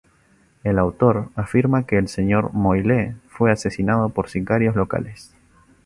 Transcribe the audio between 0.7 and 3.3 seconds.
autor afirma que el Sr. Moyle